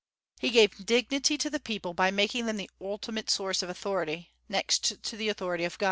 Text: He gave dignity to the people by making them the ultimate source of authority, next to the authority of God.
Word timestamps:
He 0.39 0.49
gave 0.49 0.83
dignity 0.83 1.37
to 1.37 1.47
the 1.51 1.59
people 1.59 1.93
by 1.93 2.09
making 2.09 2.47
them 2.47 2.57
the 2.57 2.71
ultimate 2.81 3.29
source 3.29 3.61
of 3.61 3.69
authority, 3.69 4.31
next 4.49 4.99
to 5.03 5.15
the 5.15 5.29
authority 5.29 5.63
of 5.63 5.73
God. 5.77 5.79